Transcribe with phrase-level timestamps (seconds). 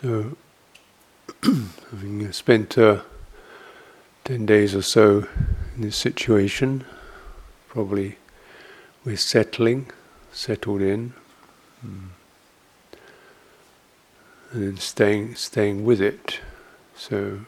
[0.00, 0.36] so,
[1.90, 3.02] having spent uh,
[4.24, 5.26] 10 days or so
[5.74, 6.84] in this situation,
[7.68, 8.16] probably
[9.04, 9.90] we're settling,
[10.32, 11.14] settled in,
[11.84, 12.08] mm.
[14.52, 16.40] and then staying, staying with it.
[16.96, 17.40] So,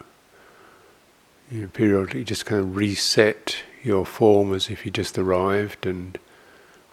[1.50, 6.18] you know, periodically just kind of reset your form as if you just arrived and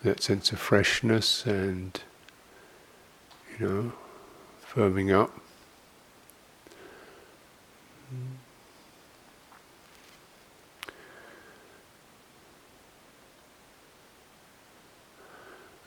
[0.04, 2.00] that sense of freshness and
[3.60, 3.92] you know
[4.72, 5.32] firming up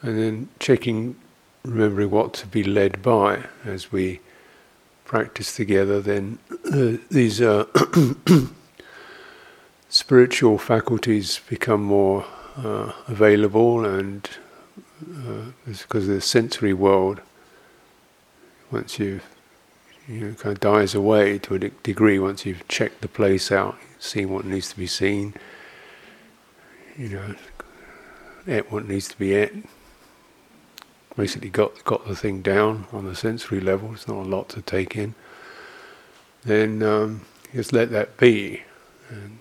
[0.03, 1.17] and then checking
[1.65, 4.21] remembering what to be led by as we
[5.05, 6.39] practice together then
[6.73, 7.65] uh, these uh,
[9.91, 12.25] spiritual faculties become more
[12.57, 14.31] uh, available, and
[15.03, 17.21] uh, because of the sensory world,
[18.71, 19.21] once you
[20.11, 23.79] you know, kind of dies away to a degree once you've checked the place out,
[24.01, 25.35] seen what needs to be seen,
[26.97, 27.35] you know,
[28.49, 29.53] ate what needs to be at.
[31.17, 33.93] Basically, got got the thing down on the sensory level.
[33.93, 35.15] It's not a lot to take in.
[36.43, 37.21] Then um,
[37.55, 38.63] just let that be,
[39.11, 39.39] and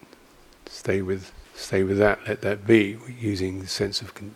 [0.67, 4.35] stay with stay with that, let that be, using the sense of con-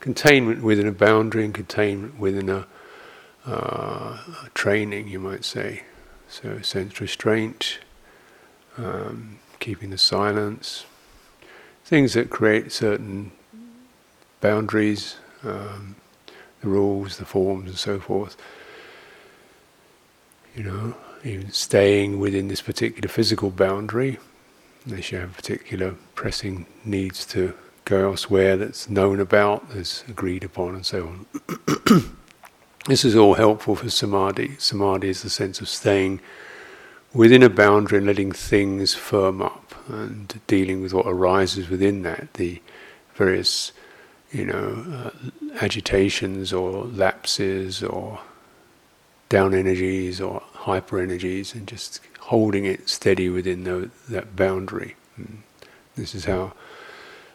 [0.00, 2.66] containment within a boundary and containment within a,
[3.46, 4.18] uh,
[4.54, 5.82] training, you might say.
[6.28, 7.78] So, sense restraint,
[8.78, 10.86] um, keeping the silence,
[11.84, 13.32] things that create certain
[14.40, 15.96] boundaries, um,
[16.60, 18.36] the rules, the forms, and so forth.
[20.56, 20.94] You know,
[21.24, 24.18] even staying within this particular physical boundary
[24.86, 27.54] unless you have particular pressing needs to
[27.84, 32.16] go elsewhere that's known about, that's agreed upon, and so on.
[32.86, 34.56] this is all helpful for samadhi.
[34.58, 36.20] Samadhi is the sense of staying
[37.14, 42.34] within a boundary and letting things firm up and dealing with what arises within that,
[42.34, 42.60] the
[43.14, 43.72] various,
[44.30, 45.10] you know, uh,
[45.60, 48.20] agitations or lapses or
[49.28, 54.96] down energies or hyper energies, and just holding it steady within the, that boundary.
[55.20, 55.38] Mm.
[55.96, 56.52] This is how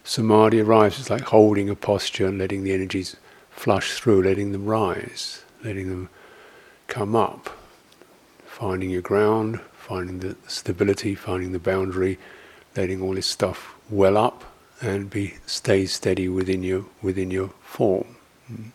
[0.03, 1.00] samadhi arrives.
[1.00, 3.16] It's like holding a posture and letting the energies
[3.57, 6.09] flush through, letting them rise, letting them
[6.88, 7.50] come up,
[8.45, 12.17] finding your ground, finding the stability, finding the boundary,
[12.75, 14.46] letting all this stuff well up
[14.79, 18.16] and be stay steady within your within your form.
[18.51, 18.72] Mm.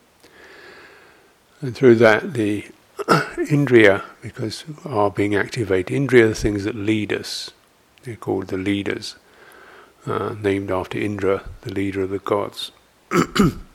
[1.60, 2.66] And through that, the
[2.98, 5.96] Indriya, because are being activated.
[5.96, 7.52] Indriya are the things that lead us.
[8.02, 9.14] They're called the leaders,
[10.06, 12.72] uh, named after Indra, the leader of the gods,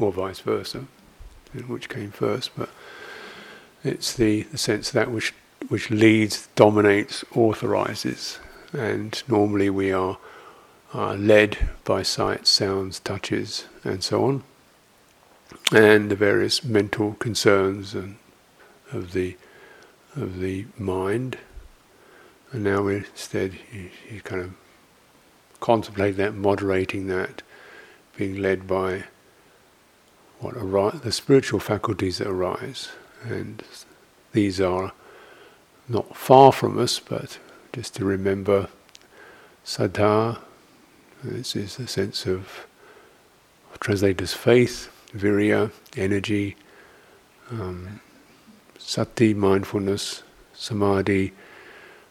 [0.00, 0.86] or vice versa,
[1.66, 2.50] which came first.
[2.56, 2.70] But
[3.84, 5.34] it's the, the sense that which
[5.68, 8.38] which leads, dominates, authorizes,
[8.72, 10.18] and normally we are
[10.94, 14.42] uh, led by sights, sounds, touches, and so on,
[15.72, 18.16] and the various mental concerns and
[18.92, 19.36] of the
[20.16, 21.38] of the mind,
[22.52, 24.54] and now instead you, you kind of
[25.60, 27.42] contemplate that, moderating that,
[28.16, 29.04] being led by
[30.40, 32.90] what arise, the spiritual faculties that arise,
[33.22, 33.62] and
[34.32, 34.92] these are
[35.88, 37.38] not far from us, but
[37.72, 38.68] just to remember
[39.64, 40.38] saddha.
[41.22, 42.66] This is a sense of
[43.80, 46.56] translated as faith, virya, energy.
[47.50, 48.00] Um,
[48.78, 50.22] sati, mindfulness,
[50.52, 51.32] samadhi,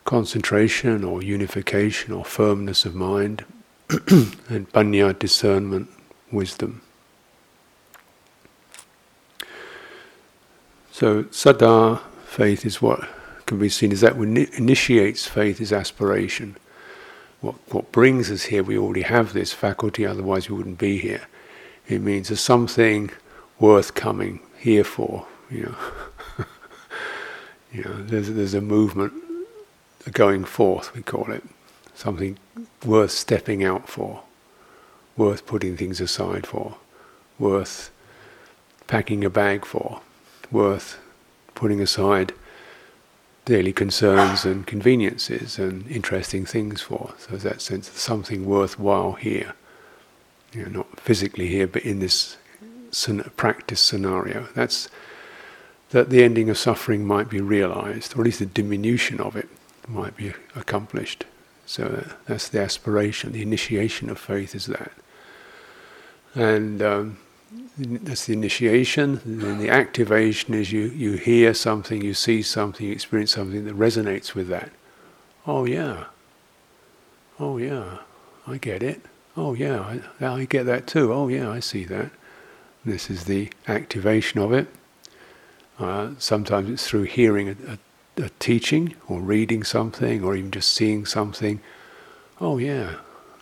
[0.05, 3.45] concentration or unification or firmness of mind,
[3.89, 5.89] and panya, discernment,
[6.31, 6.81] wisdom.
[10.99, 13.07] So, saddha, faith, is what
[13.45, 16.57] can be seen as that what initiates faith is aspiration.
[17.39, 21.21] What, what brings us here, we already have this faculty, otherwise we wouldn't be here.
[21.87, 23.11] It means there's something
[23.61, 26.45] worth coming here for, you know.
[27.71, 29.13] You know, there's, there's a movement
[30.11, 31.43] going forth, we call it,
[31.93, 32.37] something
[32.83, 34.23] worth stepping out for,
[35.15, 36.77] worth putting things aside for,
[37.37, 37.91] worth
[38.87, 40.01] packing a bag for,
[40.51, 40.99] worth
[41.55, 42.33] putting aside
[43.45, 47.13] daily concerns and conveniences and interesting things for.
[47.17, 49.53] So that sense of something worthwhile here.
[50.53, 52.37] You know, not physically here, but in this
[53.35, 54.47] practice scenario.
[54.55, 54.89] That's
[55.89, 59.49] that the ending of suffering might be realized, or at least the diminution of it
[59.87, 61.25] might be accomplished.
[61.65, 64.91] So that's the aspiration, the initiation of faith is that.
[66.35, 67.17] And um,
[67.77, 72.85] that's the initiation, and then the activation is you, you hear something, you see something,
[72.85, 74.71] you experience something that resonates with that.
[75.47, 76.05] Oh, yeah.
[77.39, 77.99] Oh, yeah.
[78.45, 79.01] I get it.
[79.35, 79.99] Oh, yeah.
[80.19, 81.13] I, I get that too.
[81.13, 82.11] Oh, yeah, I see that.
[82.85, 84.67] This is the activation of it.
[85.79, 90.73] Uh, sometimes it's through hearing a, a, a, teaching or reading something or even just
[90.73, 91.61] seeing something.
[92.41, 92.95] Oh yeah,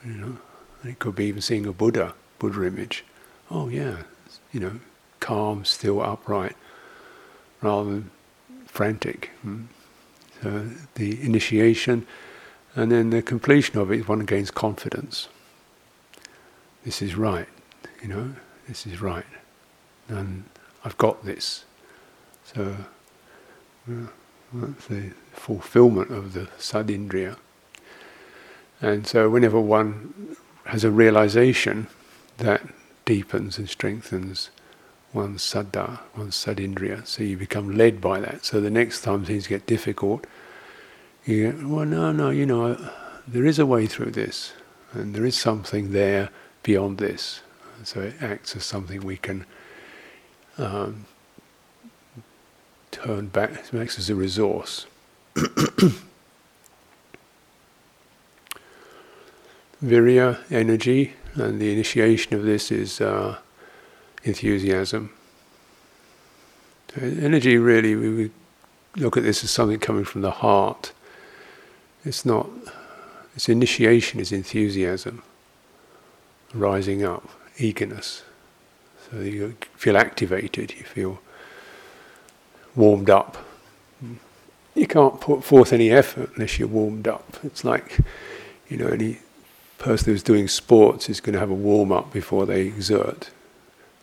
[0.06, 0.38] you know,
[0.84, 3.04] it could be even seeing a Buddha, Buddha image.
[3.50, 4.04] Oh yeah,
[4.52, 4.80] you know,
[5.20, 6.56] calm, still, upright,
[7.62, 8.12] rather than
[8.66, 9.32] frantic.
[9.42, 9.64] Hmm.
[10.42, 12.06] So the initiation,
[12.76, 15.30] and then the completion of it, one gains confidence.
[16.84, 17.48] This is right,
[18.02, 18.34] you know,
[18.68, 19.26] this is right,
[20.08, 20.44] and
[20.86, 21.66] I've got this.
[22.54, 22.76] So
[23.90, 24.08] uh,
[24.54, 27.38] that's the fulfillment of the saddhindriya.
[28.82, 30.36] And so whenever one
[30.66, 31.88] has a realization
[32.38, 32.62] that
[33.08, 34.52] deepens and strengthens
[35.14, 38.44] one's saddha, one's saddhindriya, so you become led by that.
[38.46, 40.28] So the next time things get difficult,
[41.26, 42.78] you go, well, no, no, you know,
[43.26, 44.52] there is a way through this,
[44.92, 46.30] and there is something there
[46.64, 47.42] beyond this.
[47.84, 49.46] So it acts as something we can
[50.58, 51.06] um,
[52.92, 54.86] turn back, it acts as a resource.
[59.82, 63.38] Virya, energy, and the initiation of this is uh,
[64.24, 65.12] enthusiasm.
[66.96, 68.32] Energy, really, we
[68.96, 70.94] look at this as something coming from the heart.
[72.04, 72.50] It's not,
[73.36, 75.22] its initiation is enthusiasm,
[76.54, 78.24] rising up, eagerness.
[79.10, 81.20] So you feel activated, you feel
[82.76, 83.38] warmed up.
[84.74, 87.38] You can't put forth any effort unless you're warmed up.
[87.44, 88.00] It's like,
[88.70, 89.20] you know, any
[89.78, 93.30] person who's doing sports is going to have a warm up before they exert.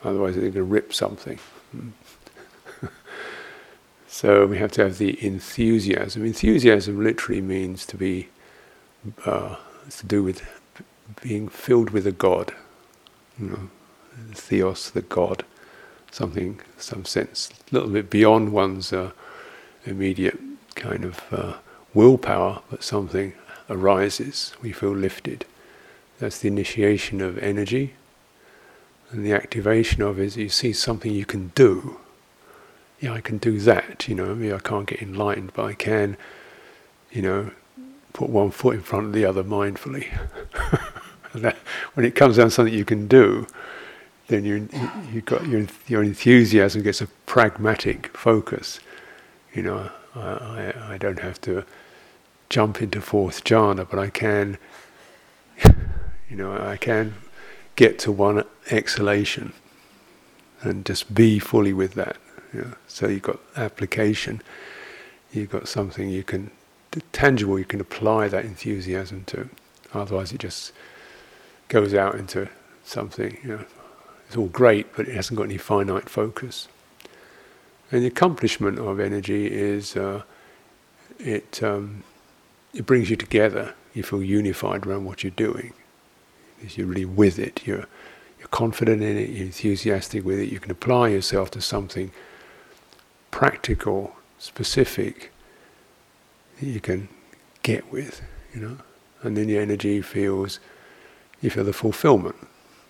[0.03, 1.39] Otherwise, they're going to rip something.
[4.07, 6.25] so we have to have the enthusiasm.
[6.25, 8.29] Enthusiasm literally means to be,
[9.25, 9.57] uh,
[9.91, 10.47] to do with
[11.23, 12.55] being filled with a God.
[13.39, 13.71] You know,
[14.35, 15.45] theos, the God
[16.15, 19.11] something, some sense, a little bit beyond one's uh,
[19.85, 20.39] immediate
[20.77, 21.55] kind of uh,
[21.93, 23.33] willpower, but something
[23.69, 24.55] arises.
[24.63, 25.45] We feel lifted.
[26.19, 27.95] That's the initiation of energy.
[29.11, 31.99] And the activation of it you see something you can do.
[33.01, 34.31] Yeah, I can do that, you know.
[34.31, 36.17] I mean, I can't get enlightened, but I can,
[37.11, 37.51] you know,
[38.13, 40.07] put one foot in front of the other mindfully.
[41.95, 43.47] when it comes down to something you can do,
[44.29, 44.69] then you
[45.13, 48.81] you got your your enthusiasm gets a pragmatic focus.
[49.53, 51.65] You know, I, I, I don't have to
[52.49, 54.59] jump into fourth jhana, but I can,
[56.35, 57.15] you know, I can
[57.77, 59.53] get to one exhalation
[60.63, 62.17] and just be fully with that.
[62.53, 62.73] You know?
[62.89, 64.43] So you've got application,
[65.33, 66.51] you've got something you can
[67.13, 69.49] tangible you can apply that enthusiasm to.
[69.93, 70.73] Otherwise, it just
[71.69, 72.49] goes out into
[72.85, 73.39] something.
[73.45, 73.65] You know,
[74.27, 76.67] it's all great, but it hasn't got any finite focus.
[77.93, 80.23] And the accomplishment of energy is uh,
[81.21, 82.03] it um,
[82.73, 83.75] it brings you together.
[83.93, 85.75] You feel unified around what you're doing.
[86.71, 87.67] You're really with it.
[87.67, 87.87] You're
[88.39, 89.31] you're confident in it.
[89.31, 90.51] You're enthusiastic with it.
[90.51, 92.11] You can apply yourself to something
[93.31, 95.33] practical, specific
[96.61, 97.09] that you can
[97.63, 98.23] get with.
[98.55, 98.77] You know,
[99.23, 100.61] and then your energy feels
[101.41, 102.37] you feel the fulfillment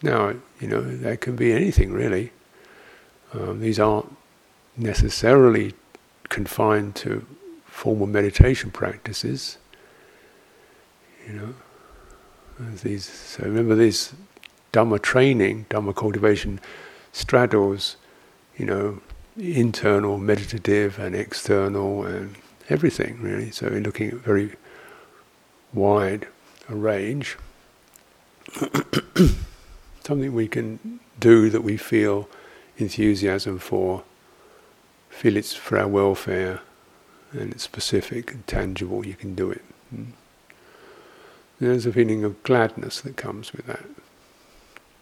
[0.05, 2.31] now, you know, that can be anything really.
[3.33, 4.15] Um, these aren't
[4.77, 5.73] necessarily
[6.29, 7.27] confined to
[7.65, 9.57] formal meditation practices.
[11.27, 11.55] You know,
[12.59, 13.05] these.
[13.05, 14.15] So remember, this
[14.73, 16.61] Dhamma training, Dhamma cultivation,
[17.13, 17.97] straddles,
[18.57, 19.01] you know,
[19.37, 22.37] internal, meditative, and external, and
[22.69, 23.51] everything really.
[23.51, 24.57] So we're looking at very
[25.73, 26.29] wide
[26.69, 27.37] a range.
[30.05, 32.29] something we can do that we feel
[32.77, 34.03] enthusiasm for,
[35.09, 36.61] feel it's for our welfare,
[37.33, 39.63] and it's specific and tangible, you can do it.
[39.95, 40.13] Mm.
[41.61, 43.85] There's a feeling of gladness that comes with that.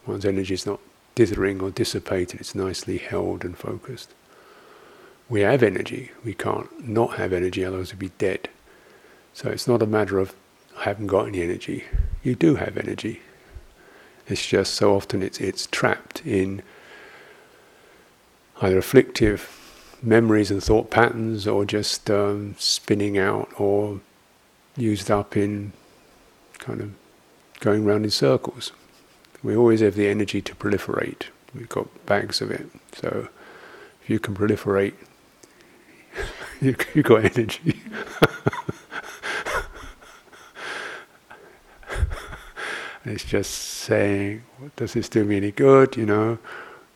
[0.06, 0.80] One's energy is not
[1.14, 4.12] dithering or dissipated, it's nicely held and focused.
[5.28, 8.48] We have energy, we can't not have energy, otherwise we'd be dead.
[9.34, 10.34] So it's not a matter of
[10.78, 11.84] I haven't got any energy.
[12.22, 13.20] You do have energy.
[14.26, 16.62] It's just so often it's it's trapped in
[18.60, 19.58] either afflictive
[20.02, 24.00] memories and thought patterns, or just um, spinning out, or
[24.76, 25.72] used up in
[26.62, 26.92] kind of
[27.60, 28.72] going round in circles.
[29.42, 31.24] We always have the energy to proliferate.
[31.54, 32.66] We've got bags of it.
[32.92, 33.28] So
[34.02, 34.94] if you can proliferate,
[36.60, 37.80] you, have got energy.
[43.04, 44.44] And it's just saying,
[44.76, 45.96] does this do me any good?
[45.96, 46.38] You know,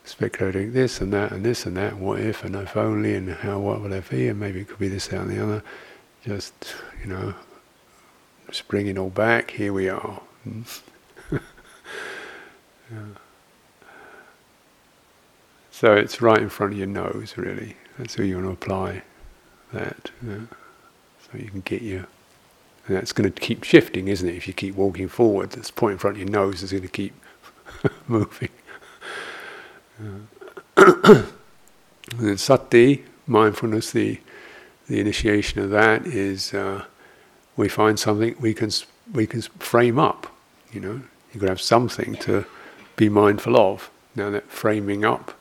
[0.05, 3.59] speculating this and that and this and that, what if and if only, and how,
[3.59, 5.63] what will it be, and maybe it could be this, that, and the other.
[6.23, 7.33] Just, you know,
[8.47, 10.21] just bring it all back, here we are.
[11.31, 11.39] yeah.
[15.69, 17.77] So it's right in front of your nose, really.
[17.99, 19.03] That's where you want to apply
[19.73, 20.09] that.
[20.25, 20.39] Yeah.
[21.21, 22.07] So you can get your.
[22.87, 24.35] And that's going to keep shifting, isn't it?
[24.35, 26.89] If you keep walking forward, this point in front of your nose is going to
[26.89, 27.13] keep
[28.07, 28.49] moving.
[32.19, 34.19] And sati, mindfulness, the
[34.87, 36.85] the initiation of that is uh,
[37.57, 38.71] we find something we can
[39.11, 40.33] we can frame up.
[40.71, 41.01] You know,
[41.33, 42.45] you could have something to
[42.95, 43.89] be mindful of.
[44.15, 45.33] Now that framing up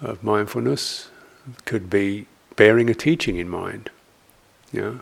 [0.00, 1.10] of mindfulness
[1.64, 2.26] could be
[2.56, 3.90] bearing a teaching in mind.
[4.72, 5.00] You know,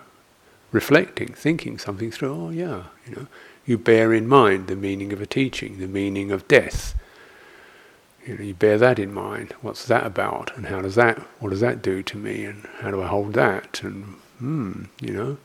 [0.71, 2.33] reflecting, thinking something through.
[2.33, 3.27] Oh yeah, you know,
[3.65, 6.95] you bear in mind the meaning of a teaching, the meaning of death
[8.27, 9.55] you know, you bear that in mind.
[9.63, 10.55] What's that about?
[10.57, 12.45] And how does that, what does that do to me?
[12.45, 13.81] And how do I hold that?
[13.83, 15.37] And, hmm, you know,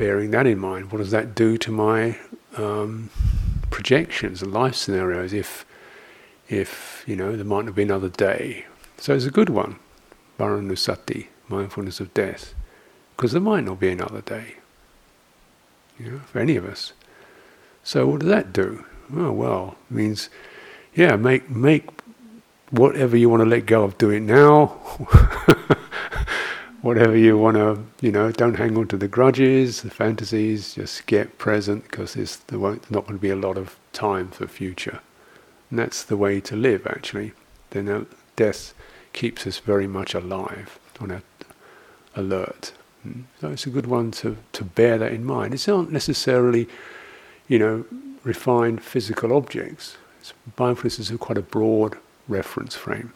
[0.00, 0.90] bearing that in mind.
[0.90, 2.16] What does that do to my
[2.56, 3.10] um,
[3.68, 5.66] projections and life scenarios if,
[6.48, 8.64] if, you know, there might not be another day?
[8.96, 9.78] So it's a good one,
[10.38, 12.54] Maranasati, mindfulness of death.
[13.14, 14.54] Because there might not be another day,
[15.98, 16.94] you know, for any of us.
[17.84, 18.86] So what does that do?
[19.14, 20.30] Oh, well, it means
[20.94, 21.86] yeah, make make
[22.70, 24.78] whatever you want to let go of, do it now.
[26.82, 30.74] whatever you want to, you know, don't hang on to the grudges, the fantasies.
[30.74, 34.28] Just get present because there's, there won't not going to be a lot of time
[34.28, 35.00] for future,
[35.70, 36.86] and that's the way to live.
[36.86, 37.32] Actually,
[37.70, 38.06] then
[38.36, 38.74] death
[39.12, 41.22] keeps us very much alive, on a,
[42.14, 42.72] alert.
[43.02, 43.22] Hmm.
[43.40, 45.54] So it's a good one to to bear that in mind.
[45.54, 46.68] It's not necessarily,
[47.48, 47.84] you know,
[48.24, 49.96] refined physical objects
[50.58, 51.96] mindfulness is quite a broad
[52.28, 53.12] reference frame.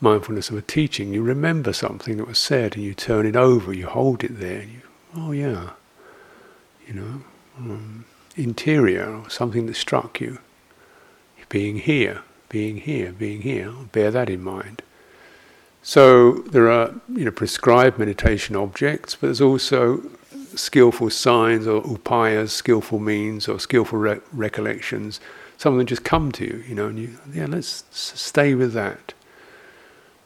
[0.00, 3.72] Mindfulness of a teaching, you remember something that was said and you turn it over,
[3.72, 4.82] you hold it there, you,
[5.16, 5.70] oh yeah,
[6.86, 7.22] you know,
[7.58, 8.04] um,
[8.36, 10.38] interior or something that struck you,
[11.48, 14.82] being here, being here, being here, bear that in mind.
[15.82, 20.02] So there are, you know, prescribed meditation objects, but there's also
[20.54, 25.18] skillful signs or upayas, skillful means or skillful re- recollections
[25.58, 28.72] some of them just come to you, you know, and you, yeah, let's stay with
[28.74, 29.12] that.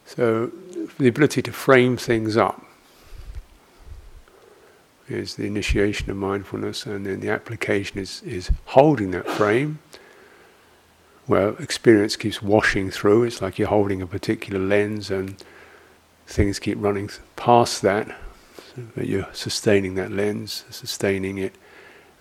[0.05, 0.51] So
[0.99, 2.65] the ability to frame things up
[5.09, 9.79] is the initiation of mindfulness, and then the application is, is holding that frame
[11.25, 13.23] where experience keeps washing through.
[13.23, 15.41] It's like you're holding a particular lens and
[16.27, 18.13] things keep running past that,
[18.95, 21.53] but you're sustaining that lens, sustaining it,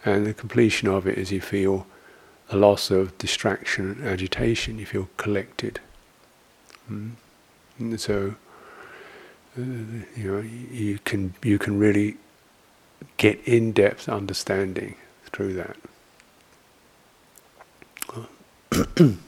[0.04, 1.86] and the completion of it is you feel
[2.50, 4.78] a loss of distraction and agitation.
[4.78, 5.80] You feel collected.
[6.90, 7.12] Mm.
[7.98, 8.34] So
[9.58, 9.60] uh,
[10.16, 12.16] you know you can you can really
[13.16, 14.96] get in depth understanding
[15.32, 15.76] through that.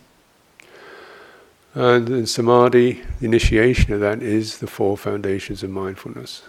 [1.74, 6.42] and in samadhi, the initiation of that is the four foundations of mindfulness.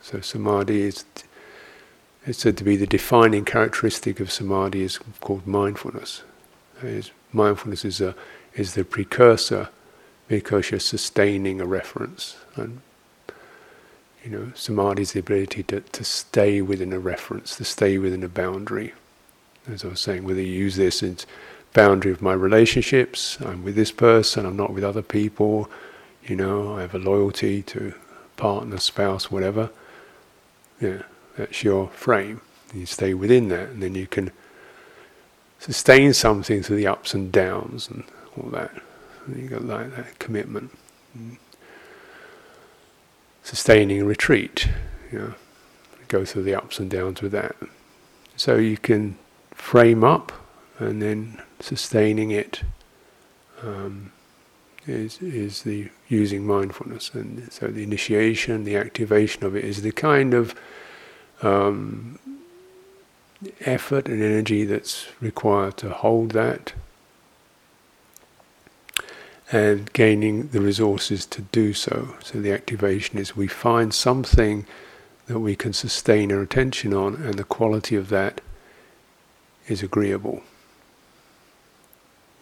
[0.00, 1.04] So samadhi is
[2.26, 6.22] it's said to be the defining characteristic of samadhi is called mindfulness.
[6.82, 8.14] Is mindfulness is a
[8.54, 9.68] is the precursor
[10.30, 12.36] because you're sustaining a reference.
[12.54, 12.80] And
[14.24, 18.22] you know, samadhi is the ability to, to stay within a reference, to stay within
[18.22, 18.94] a boundary.
[19.68, 21.26] As I was saying, whether you use this as
[21.74, 25.68] boundary of my relationships, I'm with this person, I'm not with other people,
[26.24, 27.92] you know, I have a loyalty to
[28.36, 29.70] partner, spouse, whatever.
[30.80, 31.02] Yeah.
[31.36, 32.40] That's your frame.
[32.72, 34.30] You stay within that, and then you can
[35.58, 38.04] sustain something through the ups and downs and
[38.36, 38.70] all that.
[39.36, 40.70] You got like that commitment,
[43.42, 44.68] sustaining retreat.
[45.12, 45.34] You know,
[46.08, 47.56] go through the ups and downs with that.
[48.36, 49.16] So you can
[49.52, 50.32] frame up
[50.78, 52.62] and then sustaining it,
[53.62, 54.12] um,
[54.86, 59.92] is is the using mindfulness, and so the initiation, the activation of it is the
[59.92, 60.54] kind of
[61.42, 62.18] um,
[63.60, 66.72] effort and energy that's required to hold that,
[69.52, 72.14] and gaining the resources to do so.
[72.22, 74.64] So the activation is we find something
[75.26, 78.40] that we can sustain our attention on, and the quality of that
[79.66, 80.42] is agreeable.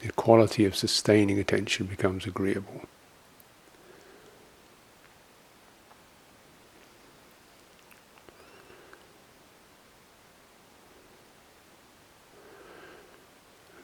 [0.00, 2.82] The quality of sustaining attention becomes agreeable.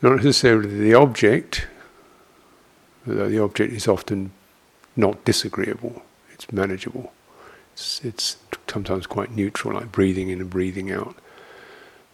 [0.00, 1.66] Not necessarily the object,
[3.07, 4.33] the object is often
[4.97, 7.13] not disagreeable, it's manageable.
[7.73, 8.37] It's, it's
[8.69, 11.17] sometimes quite neutral, like breathing in and breathing out.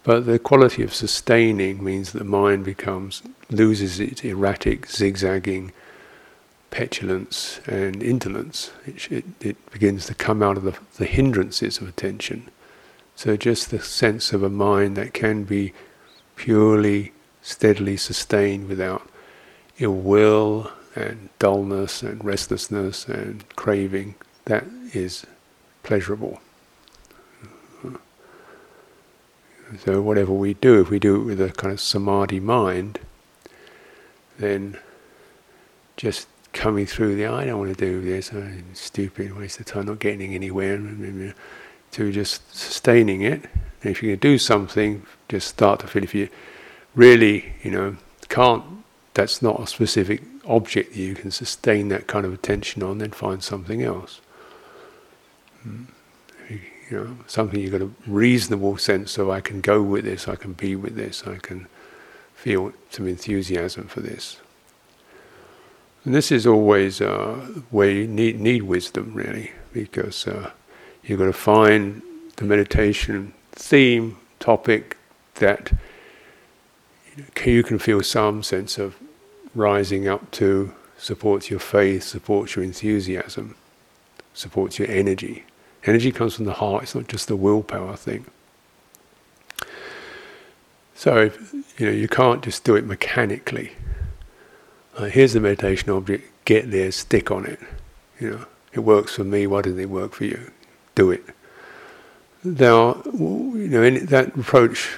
[0.03, 5.73] But the quality of sustaining means that the mind becomes loses its erratic, zigzagging
[6.71, 8.71] petulance and indolence.
[8.87, 12.49] It, it, it begins to come out of the, the hindrances of attention.
[13.15, 15.75] So just the sense of a mind that can be
[16.37, 19.07] purely, steadily sustained without
[19.79, 24.15] ill will and dullness and restlessness and craving,
[24.47, 25.27] that is
[25.83, 26.41] pleasurable.
[29.85, 32.99] So whatever we do, if we do it with a kind of samadhi mind,
[34.39, 34.79] then
[35.97, 39.87] just coming through the I don't want to do this, I'm stupid, waste of time,
[39.87, 40.77] not getting anywhere,
[41.93, 43.45] to just sustaining it.
[43.83, 46.29] And if going to do something, just start to feel if you
[46.95, 47.97] really, you know,
[48.29, 48.65] can't,
[49.15, 53.11] that's not a specific object that you can sustain that kind of attention on, then
[53.11, 54.21] find something else.
[55.67, 55.87] Mm
[56.91, 60.35] you know, something you've got a reasonable sense of I can go with this, I
[60.35, 61.69] can be with this, I can
[62.35, 64.41] feel some enthusiasm for this.
[66.05, 67.35] And this is always uh,
[67.71, 70.51] where you need, need wisdom, really, because uh,
[71.05, 72.03] you've got to find
[72.37, 74.97] the meditation theme, topic
[75.35, 75.73] that
[77.45, 78.97] you can feel some sense of
[79.55, 83.57] rising up to, supports your faith, supports your enthusiasm,
[84.35, 85.45] supports your energy.
[85.85, 88.27] Energy comes from the heart, it's not just a willpower thing.
[90.95, 91.31] So,
[91.79, 93.73] you know, you can't just do it mechanically.
[94.97, 97.59] Uh, here's the meditation object, get there, stick on it.
[98.21, 100.51] You know, it works for me, why doesn't it work for you?
[100.95, 101.25] Do it.
[102.45, 104.97] Now, you know, that approach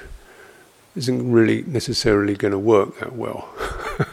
[0.96, 3.48] isn't really necessarily going to work that well.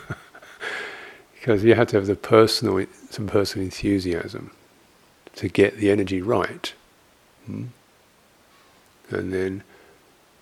[1.40, 4.52] because you have to have the personal, some personal enthusiasm
[5.36, 6.74] to get the energy right.
[7.46, 7.66] Hmm?
[9.10, 9.64] And then,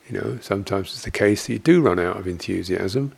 [0.10, 3.14] you know, sometimes it's the case that you do run out of enthusiasm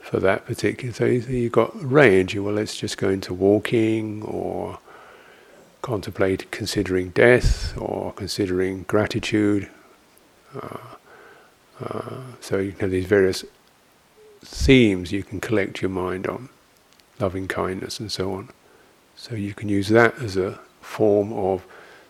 [0.00, 0.92] for that particular.
[0.92, 2.36] So you've got range.
[2.36, 4.78] Well, let's just go into walking or
[5.80, 9.70] contemplate considering death or considering gratitude.
[10.54, 10.78] Uh,
[11.80, 13.44] uh, so you have these various
[14.42, 16.48] themes you can collect your mind on,
[17.18, 18.50] loving kindness and so on.
[19.16, 21.64] So you can use that as a form of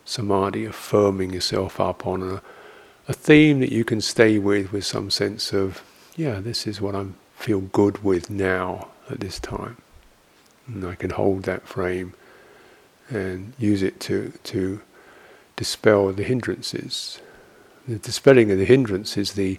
[0.05, 2.43] samadhi, affirming yourself up on a,
[3.09, 5.83] a theme that you can stay with with some sense of,
[6.17, 9.77] yeah, this is what I feel good with now at this time.
[10.67, 12.14] And I can hold that frame
[13.11, 14.81] and use it to, to
[15.57, 17.21] dispel the hindrances.
[17.87, 19.59] The dispelling of the hindrance is the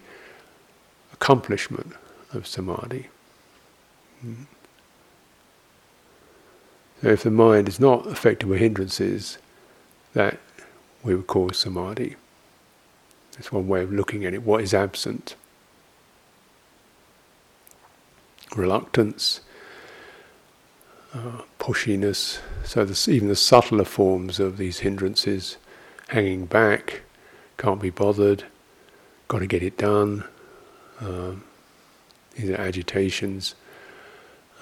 [1.13, 1.93] accomplishment
[2.33, 3.07] of samadhi.
[4.25, 4.45] Mm.
[7.05, 9.37] So if the mind is not affected by hindrances,
[10.15, 10.39] that
[11.03, 12.15] we would call samadhi.
[13.33, 14.41] That's one way of looking at it.
[14.41, 15.35] What is absent?
[18.55, 19.41] Reluctance,
[21.13, 22.39] uh, pushiness.
[22.63, 25.57] So the, even the subtler forms of these hindrances,
[26.07, 27.03] hanging back,
[27.59, 28.45] can't be bothered,
[29.27, 30.23] got to get it done.
[30.99, 31.43] Um,
[32.35, 33.53] these are agitations.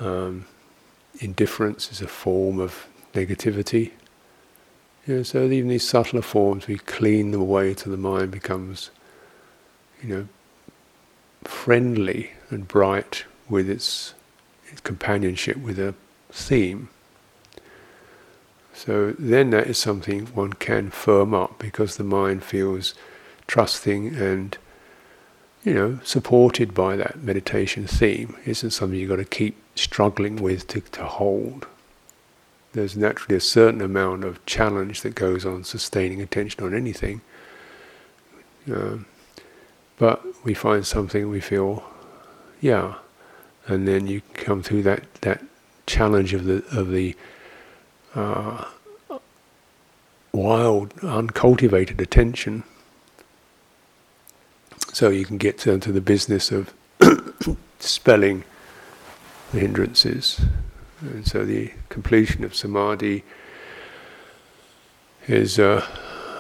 [0.02, 0.46] Um,
[1.24, 3.92] indifference is a form of negativity.
[5.06, 8.90] You know, so even these subtler forms, we clean them away till the mind becomes,
[10.02, 10.28] you know,
[11.44, 14.14] friendly and bright with its,
[14.72, 15.94] its companionship with a
[16.32, 16.90] theme.
[18.74, 22.94] So then that is something one can firm up because the mind feels
[23.46, 24.58] trusting and
[25.64, 28.36] you know, supported by that meditation theme.
[28.42, 31.68] It isn't something you've got to keep struggling with to, to hold.
[32.74, 37.22] There's naturally a certain amount of challenge that goes on sustaining attention on anything.
[38.72, 39.06] Um,
[39.98, 41.84] but we find something we feel,
[42.62, 42.96] yeah,
[43.68, 45.44] and then you come through that that
[45.86, 47.16] challenge of the of the
[48.16, 48.66] uh,
[50.32, 52.64] wild, uncultivated attention.
[54.92, 56.74] So you can get down to the business of
[57.80, 58.44] spelling
[59.54, 60.42] the hindrances.
[61.00, 63.24] And so the completion of samadhi
[65.28, 65.82] is uh,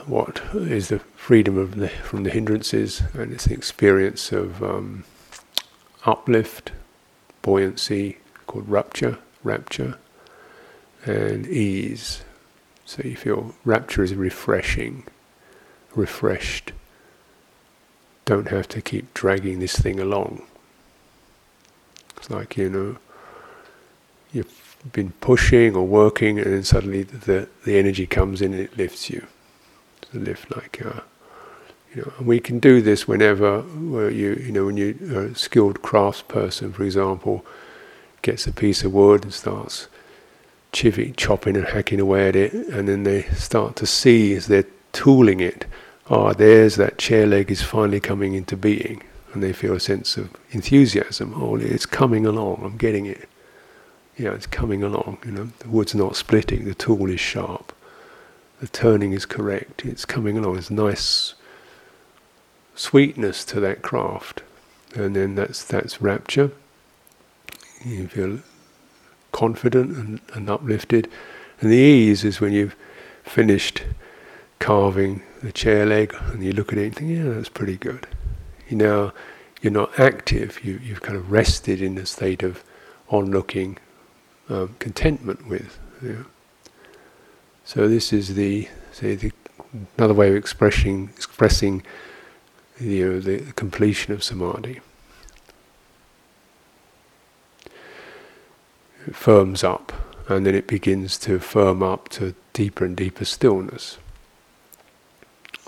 [0.05, 5.05] what is the freedom of the, from the hindrances, and it's the experience of um,
[6.05, 6.71] uplift,
[7.41, 9.97] buoyancy, called rapture, rapture,
[11.05, 12.23] and ease.
[12.85, 15.05] So you feel rapture is refreshing,
[15.95, 16.73] refreshed.
[18.25, 20.43] Don't have to keep dragging this thing along.
[22.17, 22.97] It's like, you know,
[24.33, 28.77] you've been pushing or working and then suddenly the, the energy comes in and it
[28.77, 29.25] lifts you.
[30.11, 31.01] To lift like, uh,
[31.93, 35.81] you know, and we can do this whenever you, you know, when you a skilled
[35.81, 37.45] craftsperson, for example,
[38.21, 39.87] gets a piece of wood and starts
[40.71, 44.65] chivvy, chopping and hacking away at it, and then they start to see as they're
[44.91, 45.65] tooling it,
[46.09, 49.79] ah, oh, there's that chair leg is finally coming into being and they feel a
[49.79, 51.33] sense of enthusiasm.
[51.35, 52.61] Oh, it's coming along.
[52.63, 53.27] I'm getting it.
[54.17, 55.19] Yeah, it's coming along.
[55.25, 56.65] You know, the wood's not splitting.
[56.65, 57.73] The tool is sharp.
[58.59, 59.85] The turning is correct.
[59.85, 60.53] It's coming along.
[60.53, 61.33] There's nice
[62.75, 64.43] sweetness to that craft,
[64.95, 66.51] and then that's that's rapture.
[67.83, 68.39] You feel
[69.31, 71.09] confident and, and uplifted,
[71.59, 72.75] and the ease is when you've
[73.23, 73.83] finished
[74.59, 78.07] carving the chair leg and you look at it and think, yeah, that's pretty good
[78.69, 79.13] you now
[79.61, 80.63] you're not active.
[80.63, 82.63] You you've kind of rested in a state of
[83.09, 83.77] onlooking
[84.49, 85.79] um, contentment with.
[86.01, 86.23] Yeah.
[87.65, 89.31] So this is the say the
[89.97, 91.83] another way of expressing expressing
[92.79, 94.81] you know, the, the completion of samadhi.
[99.05, 99.91] It firms up,
[100.29, 103.97] and then it begins to firm up to deeper and deeper stillness.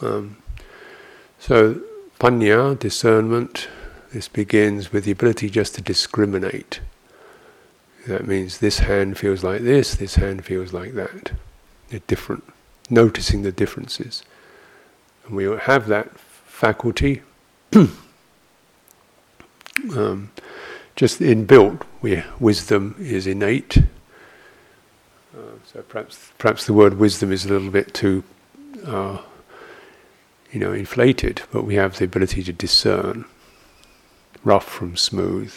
[0.02, 0.38] Um,
[1.40, 1.82] so
[2.20, 3.68] Panya, discernment,
[4.14, 6.80] this begins with the ability just to discriminate.
[8.08, 11.32] That means this hand feels like this, this hand feels like that.
[11.90, 12.44] They're different.
[12.90, 14.24] Noticing the differences.
[15.26, 17.24] And we have that faculty
[19.96, 20.32] um,
[20.96, 21.82] just inbuilt.
[22.02, 23.78] We, wisdom is innate.
[25.36, 28.24] Uh, so perhaps perhaps the word wisdom is a little bit too
[28.86, 29.18] uh,
[30.52, 33.26] you know, inflated, but we have the ability to discern
[34.44, 35.54] rough from smooth,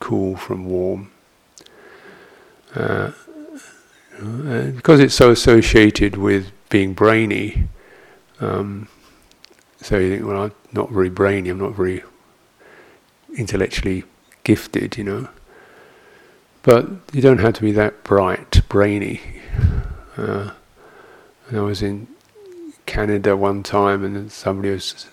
[0.00, 1.10] cool from warm.
[2.74, 3.12] Uh,
[4.74, 7.68] because it's so associated with being brainy,
[8.40, 8.88] um,
[9.80, 12.02] so you think, well, I'm not very brainy, I'm not very
[13.36, 14.04] intellectually
[14.44, 15.28] gifted, you know.
[16.62, 19.20] But you don't have to be that bright, brainy.
[20.16, 20.50] Uh,
[21.48, 22.08] and I was in
[22.86, 25.06] Canada one time, and somebody was,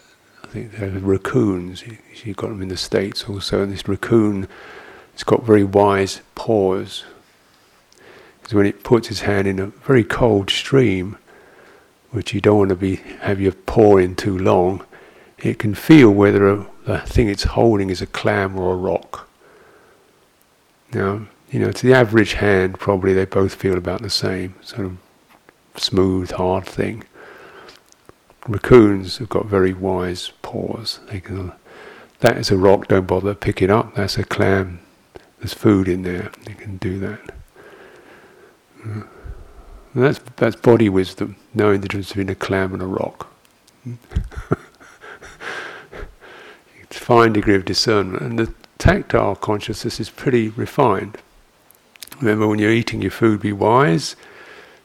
[0.44, 1.84] I think they were raccoons.
[2.14, 4.48] She got them in the States also, and this raccoon,
[5.14, 7.04] it's got very wise paws.
[8.54, 11.18] When it puts its hand in a very cold stream,
[12.12, 14.86] which you don't want to be have your paw in too long,
[15.38, 19.28] it can feel whether a, the thing it's holding is a clam or a rock.
[20.94, 24.86] Now, you know, to the average hand, probably they both feel about the same, sort
[24.86, 24.98] of
[25.76, 27.04] smooth, hard thing
[28.48, 31.00] raccoons have got very wise paws.
[31.10, 31.54] They can,
[32.20, 33.96] that is a rock, don't bother pick it up.
[33.96, 34.80] That's a clam.
[35.40, 36.32] There's food in there.
[36.46, 37.36] They can do that.
[38.86, 39.04] Uh,
[39.96, 43.32] that's that's body wisdom, knowing the difference between a clam and a rock.
[46.82, 51.18] It's fine degree of discernment, and the tactile consciousness is pretty refined.
[52.20, 54.16] Remember, when you're eating your food, be wise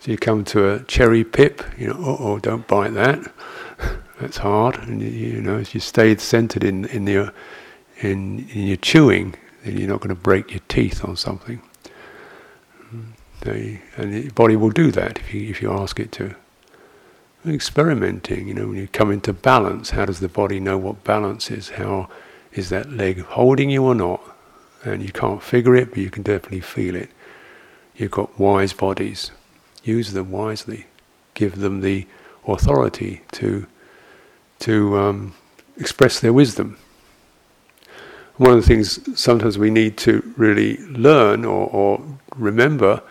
[0.01, 3.33] so you come to a cherry pip, you know, oh, don't bite that.
[4.21, 4.77] That's hard.
[4.77, 7.33] And you know, if you stay centered in in your
[8.01, 9.35] in, in your chewing,
[9.65, 11.61] then you're not going to break your teeth on something.
[13.41, 16.35] They, and the body will do that if you if you ask it to.
[17.47, 21.51] Experimenting, you know, when you come into balance, how does the body know what balance
[21.51, 21.71] is?
[21.71, 22.09] How
[22.53, 24.21] is that leg holding you or not?
[24.85, 27.11] And you can't figure it, but you can definitely feel it.
[27.97, 29.31] You've got wise bodies
[29.89, 30.87] use them wisely,
[31.35, 32.07] give them the
[32.47, 33.67] authority to
[34.61, 35.35] to um,
[35.77, 36.77] express their wisdom.
[38.37, 42.03] One of the things sometimes we need to really learn or, or
[42.37, 43.03] remember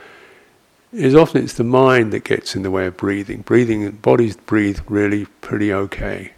[0.98, 3.42] is often it's the mind that gets in the way of breathing.
[3.42, 6.34] Breathing, bodies breathe really pretty okay.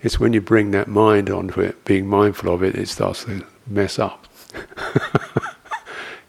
[0.00, 3.44] It's when you bring that mind onto it, being mindful of it, it starts to
[3.66, 4.26] mess up.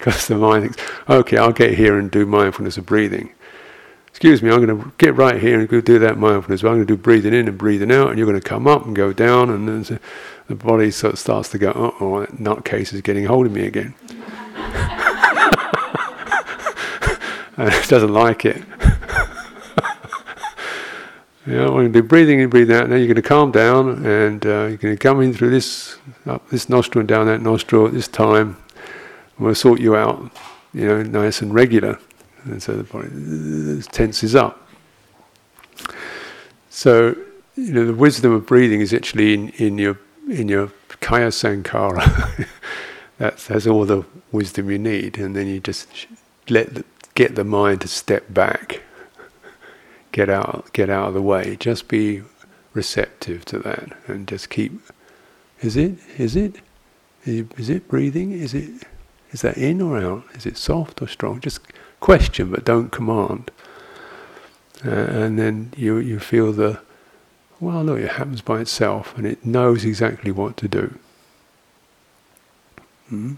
[0.03, 3.31] Because the mind thinks, okay, I'll get here and do mindfulness of breathing.
[4.09, 6.61] Excuse me, I'm going to get right here and go do that mindfulness.
[6.61, 8.67] But I'm going to do breathing in and breathing out, and you're going to come
[8.67, 9.99] up and go down, and then
[10.47, 11.71] the body sort of starts to go,
[12.01, 13.95] oh, that nutcase is getting hold of me again.
[17.57, 18.57] and it doesn't like it.
[21.45, 22.89] you know, going to do breathing in, breathing out.
[22.89, 25.97] Now you're going to calm down, and uh, you're going to come in through this
[26.25, 28.57] up this nostril and down that nostril at this time.
[29.39, 30.31] To sort you out,
[30.73, 31.99] you know, nice and regular.
[32.45, 34.67] And so the body tenses up.
[36.69, 37.15] So,
[37.55, 39.97] you know, the wisdom of breathing is actually in, in your
[40.29, 42.47] in your kaya sankhara.
[43.17, 45.87] that's, that's all the wisdom you need, and then you just
[46.49, 46.85] let the,
[47.15, 48.81] get the mind to step back,
[50.11, 51.55] get out, get out of the way.
[51.59, 52.23] Just be
[52.73, 54.73] receptive to that, and just keep.
[55.61, 55.97] Is it?
[56.17, 56.55] Is it?
[57.25, 58.31] Is it breathing?
[58.31, 58.83] Is it?
[59.31, 60.25] Is that in or out?
[60.33, 61.39] Is it soft or strong?
[61.39, 61.61] Just
[61.99, 63.49] question, but don't command.
[64.85, 66.79] Uh, and then you you feel the
[67.63, 70.95] well, look, it happens by itself, and it knows exactly what to do.
[73.07, 73.33] Hmm?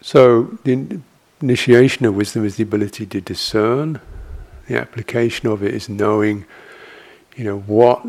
[0.00, 1.00] So the
[1.40, 4.00] initiation of wisdom is the ability to discern.
[4.68, 6.44] The application of it is knowing,
[7.36, 8.04] you know, what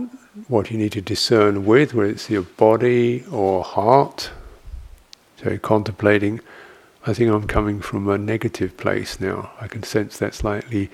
[0.47, 4.29] what you need to discern with, whether it's your body or heart.
[5.41, 6.41] So contemplating,
[7.05, 9.51] I think I'm coming from a negative place now.
[9.59, 10.89] I can sense that slightly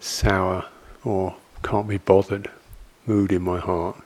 [0.00, 0.66] sour
[1.04, 2.50] or can't be bothered
[3.06, 3.96] mood in my heart.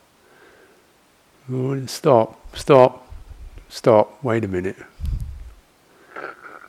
[1.87, 3.13] Stop, stop,
[3.69, 4.77] stop, wait a minute.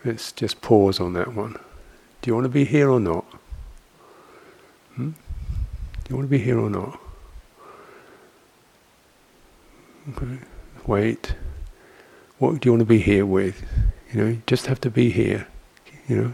[0.06, 1.54] Let's just pause on that one.
[2.22, 3.26] Do you want to be here or not?
[4.96, 5.12] Hmm?
[5.12, 7.00] Do you want to be here or not?
[10.10, 10.40] Okay.
[10.86, 11.36] Wait.
[12.38, 13.64] What do you want to be here with?
[14.12, 15.48] You know, you just have to be here.
[16.08, 16.34] You know,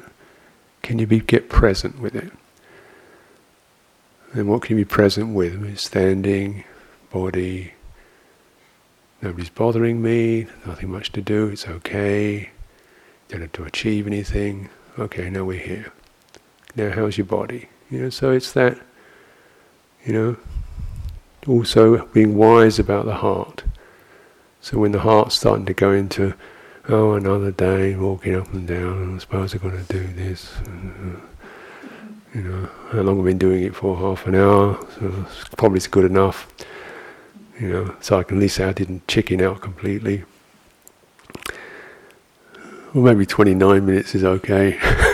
[0.81, 2.31] can you be get present with it?
[4.33, 5.77] And what can you be present with?
[5.77, 6.63] Standing,
[7.11, 7.73] body.
[9.21, 10.47] Nobody's bothering me.
[10.65, 11.49] Nothing much to do.
[11.49, 12.49] It's okay.
[13.29, 14.69] Don't have to achieve anything.
[14.97, 15.93] Okay, now we're here.
[16.75, 17.69] Now, how's your body?
[17.89, 18.77] You know, so it's that.
[20.03, 20.37] You know,
[21.47, 23.63] also being wise about the heart.
[24.61, 26.33] So when the heart's starting to go into,
[26.87, 29.11] oh, another day walking up and down.
[29.11, 30.51] Oh, I suppose I've got to do this.
[30.65, 31.19] Uh,
[32.33, 33.95] you know, how long I've been doing it for?
[33.97, 34.79] Half an hour.
[34.99, 36.51] So probably it's good enough.
[37.59, 40.23] You know, so I can at least say I didn't chicken out completely.
[42.93, 44.79] Or maybe 29 minutes is okay.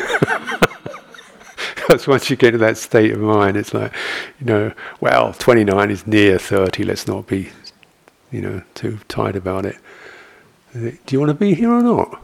[1.88, 3.94] Because once you get to that state of mind, it's like,
[4.40, 7.50] you know, well, 29 is near 30, let's not be,
[8.32, 9.78] you know, too tight about it.
[10.74, 12.22] Do you want to be here or not?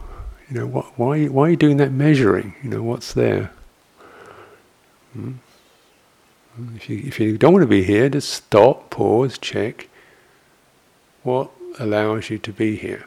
[0.50, 2.56] You know, what, why, why are you doing that measuring?
[2.62, 3.52] You know, what's there?
[5.12, 5.34] Hmm?
[6.74, 9.88] If you, if you don't want to be here, just stop, pause, check.
[11.22, 13.06] What allows you to be here?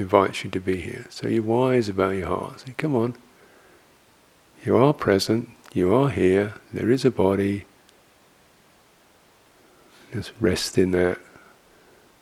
[0.00, 1.04] Invites you to be here?
[1.10, 2.60] So you're wise about your heart.
[2.60, 3.16] Say, come on.
[4.64, 5.50] You are present.
[5.74, 6.54] You are here.
[6.72, 7.66] There is a body.
[10.10, 11.18] Just rest in that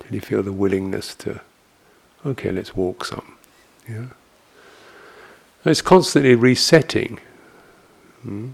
[0.01, 1.41] till you feel the willingness to,
[2.27, 3.37] okay, let's walk some.
[3.89, 4.07] Yeah.
[5.65, 7.21] It's constantly resetting.
[8.23, 8.51] Hmm?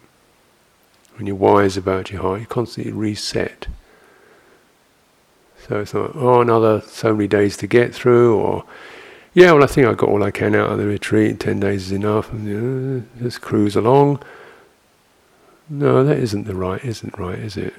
[1.17, 3.69] When you're wise about your heart, you constantly reset.
[5.67, 8.65] So it's not, oh, another so many days to get through, or,
[9.35, 11.87] yeah, well, I think I got all I can out of the retreat, 10 days
[11.87, 14.23] is enough, and you know, just cruise along.
[15.69, 17.75] No, that isn't the right, isn't right, is it?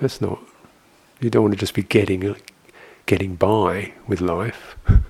[0.00, 0.40] That's not.
[1.20, 2.36] You don't want to just be getting,
[3.06, 4.76] getting by with life.
[4.88, 5.00] you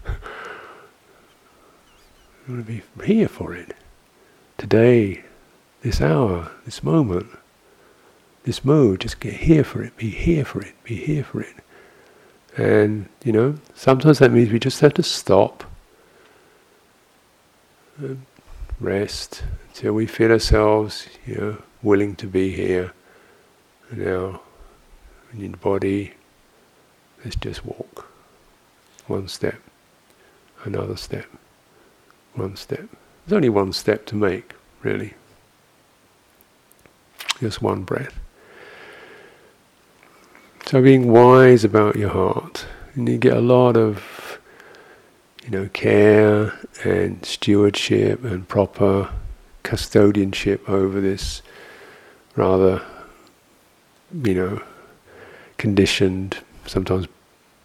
[2.48, 3.74] want to be here for it
[4.58, 5.24] today,
[5.82, 7.26] this hour, this moment,
[8.44, 11.54] this mode, just get here for it, be here for it, be here for it.
[12.56, 15.64] And, you know, sometimes that means we just have to stop,
[17.98, 18.26] um,
[18.80, 22.92] rest until we feel ourselves, you know, willing to be here.
[23.90, 24.40] Now,
[25.32, 26.14] in the body,
[27.24, 28.06] let's just walk.
[29.06, 29.60] One step,
[30.64, 31.26] another step,
[32.34, 32.88] one step.
[33.26, 35.14] There's only one step to make, really.
[37.40, 38.18] Just one breath.
[40.66, 44.38] So being wise about your heart, and you get a lot of,
[45.44, 49.10] you know, care and stewardship and proper
[49.62, 51.42] custodianship over this
[52.34, 52.80] rather,
[54.22, 54.62] you know,
[55.58, 57.08] conditioned, sometimes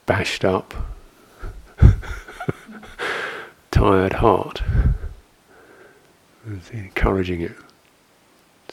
[0.06, 0.74] bashed up,
[3.72, 4.62] tired heart.
[6.74, 7.56] encouraging it.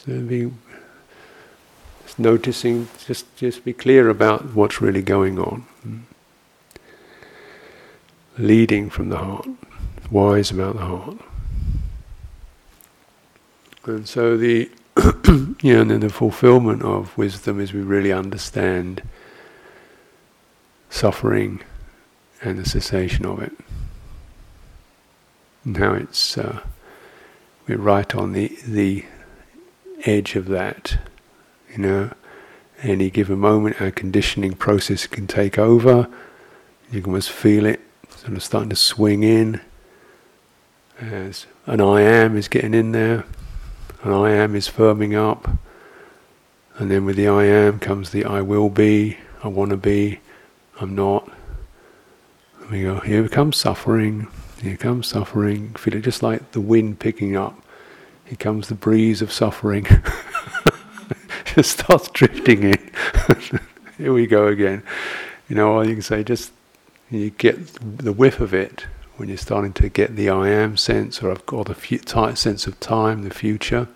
[0.04, 0.50] So be
[2.06, 5.66] just noticing, just just be clear about what's really going on.
[8.38, 9.48] Leading from the heart,
[10.08, 11.18] wise about the heart.
[13.86, 14.70] And so the
[15.74, 19.02] know, and then the fulfillment of wisdom is we really understand
[20.88, 21.60] suffering
[22.40, 23.52] and the cessation of it.
[25.64, 26.60] And how it's uh,
[27.66, 29.04] we're right on the the
[30.04, 30.98] edge of that.
[31.76, 32.10] You know,
[32.82, 36.08] any given moment, our conditioning process can take over.
[36.90, 39.60] You can almost feel it sort of starting to swing in.
[40.98, 43.24] As an I am is getting in there,
[44.02, 45.50] an I am is firming up,
[46.78, 50.20] and then with the I am comes the I will be, I want to be,
[50.80, 51.30] I'm not.
[52.62, 54.28] And we go, here comes suffering,
[54.62, 55.74] here comes suffering.
[55.74, 57.60] Feel it just like the wind picking up.
[58.24, 59.86] Here comes the breeze of suffering.
[61.56, 62.90] just starts drifting in.
[63.98, 64.82] here we go again.
[65.48, 66.52] You know, or you can say just
[67.10, 67.58] you get
[67.98, 71.64] the whiff of it when you're starting to get the I am sense or, or
[71.64, 73.88] the tight sense of time, the future,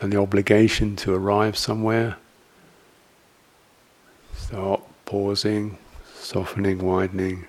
[0.00, 2.16] and the obligation to arrive somewhere.
[4.34, 5.76] Stop, pausing,
[6.14, 7.46] softening, widening.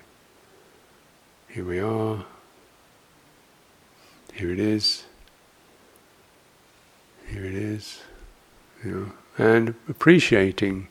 [1.48, 2.26] Here we are.
[4.34, 5.04] Here it is.
[7.26, 8.00] Here it is.
[8.84, 10.88] You know, and appreciating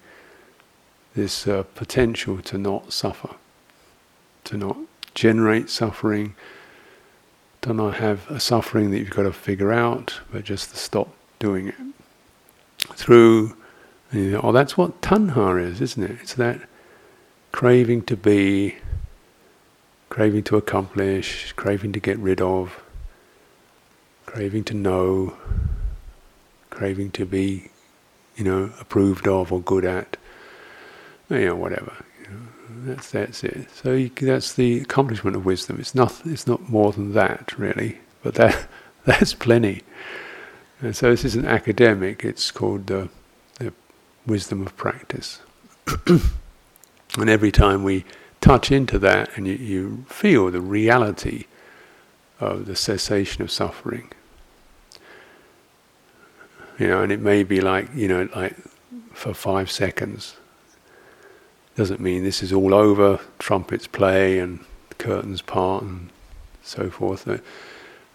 [1.16, 3.36] this uh, potential to not suffer,
[4.46, 4.78] to not
[5.14, 6.36] generate suffering,
[7.62, 11.10] to not have a suffering that you've got to figure out, but just to stop
[11.40, 11.76] doing it.
[12.94, 13.56] Through,
[14.12, 16.18] you know, oh, that's what tanha is, isn't it?
[16.22, 16.62] It's that
[17.52, 18.78] craving to be,
[20.10, 22.82] craving to accomplish, craving to get rid of,
[24.26, 25.36] craving to know,
[26.70, 27.70] craving to be,
[28.40, 30.16] you know, approved of or good at,
[31.30, 31.94] you know, whatever.
[32.70, 33.68] That's that's it.
[33.76, 35.78] So you, that's the accomplishment of wisdom.
[35.80, 38.68] It's not it's not more than that really, but that
[39.06, 39.84] that's plenty.
[40.82, 42.24] And so this is an academic.
[42.24, 43.10] It's called the,
[43.60, 43.74] the
[44.26, 45.42] wisdom of practice.
[46.08, 48.06] and every time we
[48.40, 51.48] touch into that, and you, you feel the reality
[52.40, 54.10] of the cessation of suffering.
[56.80, 58.56] You know, and it may be like you know, like
[59.14, 60.38] for five seconds
[61.76, 64.60] doesn't mean this is all over, trumpets play and
[64.98, 66.10] curtains part and
[66.62, 67.26] so forth.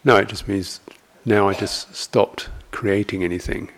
[0.05, 0.81] No, it just means
[1.25, 3.71] now I just stopped creating anything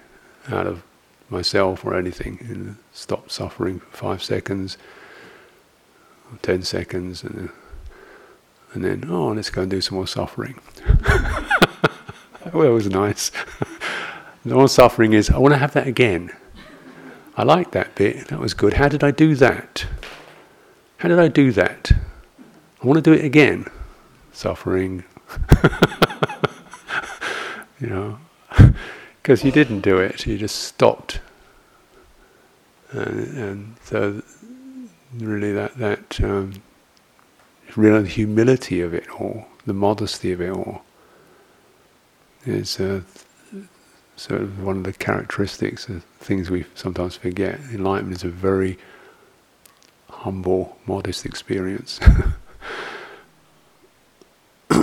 [0.49, 0.83] out of
[1.29, 4.77] myself or anything and stopped suffering for five seconds,
[6.43, 7.51] ten seconds, and,
[8.75, 10.59] and then, oh, let's go and do some more suffering.
[12.53, 13.31] well, it was nice.
[14.47, 16.31] the more suffering is, I want to have that again.
[17.37, 18.29] I like that bit.
[18.29, 18.75] That was good.
[18.75, 19.87] How did I do that?
[20.99, 21.91] How did I do that?
[22.83, 23.67] I want to do it again.
[24.33, 25.05] Suffering.
[27.81, 28.19] you know,
[29.23, 30.25] because you didn't do it.
[30.27, 31.21] You just stopped.
[32.93, 34.23] And, and so,
[35.19, 36.63] really, that that um,
[37.75, 40.83] real humility of it all, the modesty of it all,
[42.45, 43.03] is uh,
[44.31, 47.61] of one of the characteristics of things we sometimes forget.
[47.73, 48.79] Enlightenment is a very
[50.11, 52.01] humble, modest experience.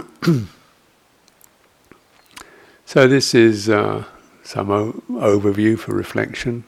[2.86, 4.04] so this is uh,
[4.44, 6.64] some o- overview for reflection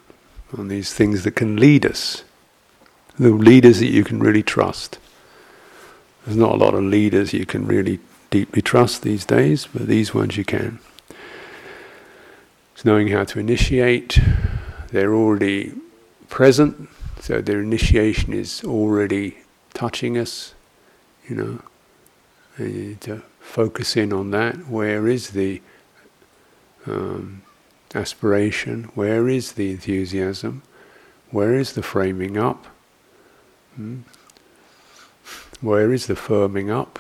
[0.58, 2.24] on these things that can lead us,
[3.20, 4.98] the leaders that you can really trust.
[6.26, 8.00] There's not a lot of leaders you can really
[8.32, 10.80] deeply trust these days, but these ones you can.
[12.86, 14.20] Knowing how to initiate.
[14.92, 15.74] They're already
[16.30, 16.88] present,
[17.20, 19.40] so their initiation is already
[19.74, 20.54] touching us,
[21.28, 21.62] you know.
[22.58, 24.68] And you need to focus in on that.
[24.70, 25.64] Where is the
[26.86, 27.42] um,
[27.96, 28.92] aspiration?
[28.94, 30.62] Where is the enthusiasm?
[31.32, 32.68] Where is the framing up?
[33.76, 34.02] Hmm?
[35.60, 37.00] Where is the firming up?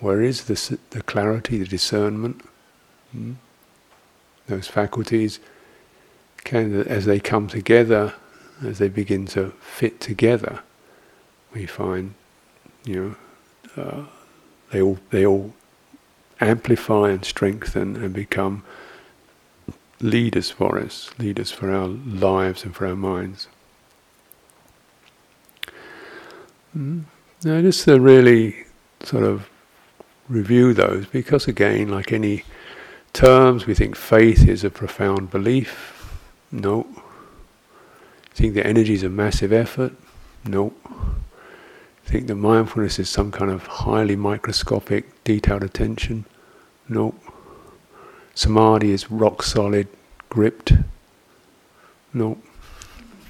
[0.00, 2.42] Where is the, the clarity, the discernment?
[3.12, 3.34] Hmm?
[4.48, 5.38] Those faculties
[6.44, 8.14] can, as they come together,
[8.64, 10.60] as they begin to fit together,
[11.54, 12.14] we find,
[12.84, 13.16] you
[13.76, 14.04] know, uh,
[14.70, 15.54] they all they all
[16.40, 18.62] amplify and strengthen and become
[20.00, 23.48] leaders for us, leaders for our lives and for our minds.
[26.76, 27.04] Mm.
[27.44, 28.64] Now, just to really
[29.02, 29.48] sort of
[30.28, 32.44] review those, because again, like any
[33.18, 36.16] terms, we think faith is a profound belief.
[36.52, 36.86] No.
[38.30, 39.92] Think the energy is a massive effort.
[40.44, 40.72] No.
[42.04, 46.26] Think that mindfulness is some kind of highly microscopic, detailed attention.
[46.88, 47.12] No.
[48.36, 49.88] Samadhi is rock solid,
[50.28, 50.74] gripped.
[52.14, 52.38] No.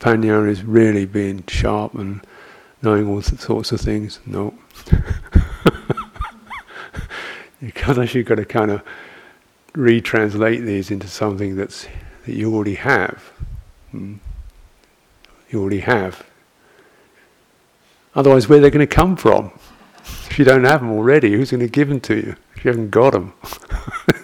[0.01, 2.20] Panya is really being sharp and
[2.82, 4.20] knowing all sorts of things.
[4.26, 4.53] No.
[7.62, 8.82] you because actually got to kind of
[9.79, 11.87] retranslate these into something that's
[12.26, 13.22] that you already have.
[13.93, 14.16] Hmm.
[15.51, 16.26] You already have.
[18.14, 19.53] Otherwise, where are they're going to come from?
[20.29, 22.70] If you don't have them already, who's going to give them to you if you
[22.70, 23.33] haven't got them?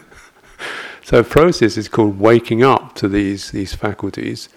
[1.05, 4.49] so, a process is called waking up to these these faculties,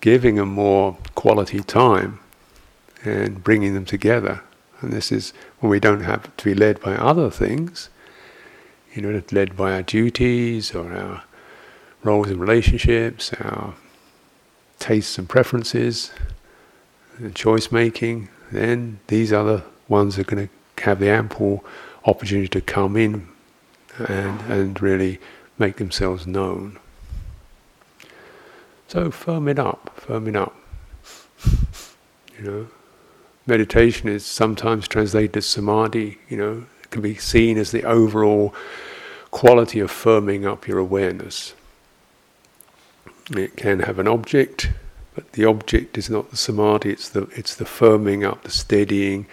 [0.00, 2.18] giving them more quality time,
[3.04, 4.40] and bringing them together.
[4.80, 7.90] And this is when we don't have to be led by other things,
[8.94, 11.24] you know, led by our duties or our
[12.02, 13.74] roles and relationships, our
[14.78, 16.12] tastes and preferences,
[17.18, 21.64] and choice making, then these other ones are going to have the ample
[22.04, 23.26] opportunity to come in
[23.98, 25.18] and, and really
[25.58, 26.78] make themselves known.
[28.88, 30.54] So firm it up, firm it up.
[32.38, 32.68] You know,
[33.46, 36.18] meditation is sometimes translated as samadhi.
[36.28, 38.54] You know, can be seen as the overall
[39.32, 41.52] quality of firming up your awareness.
[43.30, 44.70] It can have an object,
[45.16, 49.26] but the object is not the samadhi, it's the, it's the firming up, the steadying,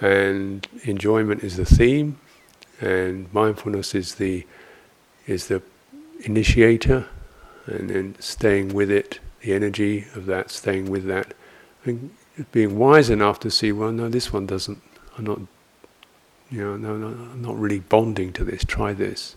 [0.00, 2.20] and enjoyment is the theme,
[2.80, 4.46] and mindfulness is the,
[5.26, 5.60] is the
[6.20, 7.06] initiator,
[7.66, 11.34] and then staying with it, the energy of that, staying with that,
[11.84, 12.10] and
[12.52, 14.80] being wise enough to see, well, no, this one doesn't,
[15.16, 15.40] I'm not,
[16.50, 19.36] you know, no, no, I'm not really bonding to this, try this,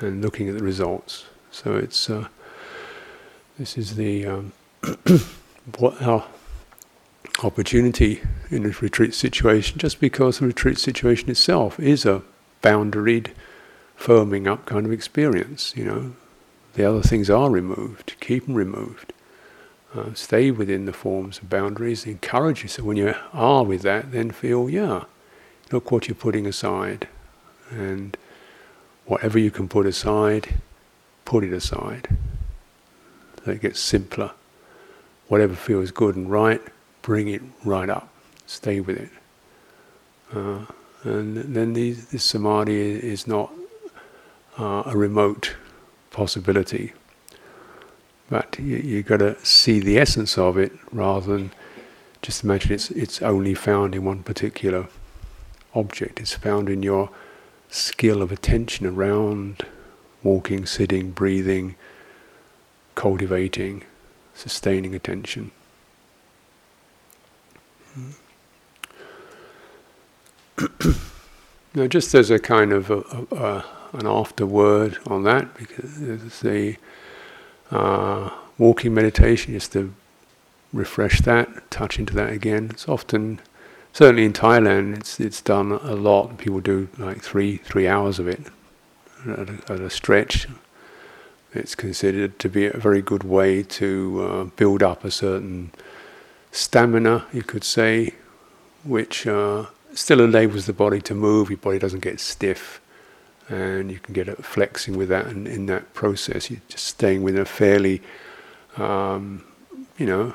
[0.00, 1.26] and looking at the results.
[1.50, 2.28] So it's, uh,
[3.58, 4.52] this is the um,
[5.78, 6.24] what our
[7.42, 12.22] opportunity in a retreat situation, just because the retreat situation itself is a
[12.62, 13.30] boundaried,
[13.98, 15.74] firming up kind of experience.
[15.76, 16.16] You know,
[16.74, 18.14] the other things are removed.
[18.20, 19.12] Keep them removed.
[19.94, 22.04] Uh, stay within the forms and boundaries.
[22.04, 24.10] Encourage yourself when you are with that.
[24.10, 25.04] Then feel, yeah,
[25.72, 27.08] look what you're putting aside,
[27.70, 28.16] and
[29.06, 30.54] whatever you can put aside,
[31.24, 32.08] put it aside
[33.44, 34.32] so it gets simpler.
[35.28, 36.60] Whatever feels good and right,
[37.02, 38.08] bring it right up.
[38.46, 39.10] Stay with it.
[40.34, 40.64] Uh,
[41.02, 43.52] and then these, this samadhi is not
[44.58, 45.56] uh, a remote
[46.10, 46.92] possibility,
[48.30, 51.50] but you, you've got to see the essence of it rather than
[52.22, 54.88] just imagine it's it's only found in one particular
[55.74, 56.20] object.
[56.20, 57.10] is found in your
[57.68, 59.64] skill of attention around
[60.22, 61.74] walking, sitting, breathing,
[62.94, 63.84] cultivating,
[64.34, 65.50] sustaining attention.
[71.74, 73.64] now, just as a kind of a, a, a,
[73.94, 76.76] an afterword on that, because the
[77.70, 79.92] uh, walking meditation, just to
[80.72, 82.68] refresh that, touch into that again.
[82.70, 83.40] It's often,
[83.94, 86.36] certainly in Thailand, it's it's done a lot.
[86.36, 88.40] People do like three three hours of it
[89.26, 90.46] at a, at a stretch
[91.54, 95.70] it's considered to be a very good way to uh, build up a certain
[96.50, 98.14] stamina, you could say,
[98.82, 101.50] which uh, still enables the body to move.
[101.50, 102.80] Your body doesn't get stiff,
[103.48, 105.26] and you can get it flexing with that.
[105.26, 108.02] And in that process, you're just staying within a fairly,
[108.76, 109.44] um,
[109.96, 110.34] you know,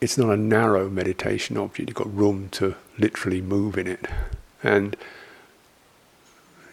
[0.00, 1.88] it's not a narrow meditation object.
[1.88, 4.06] You've got room to literally move in it,
[4.62, 4.96] and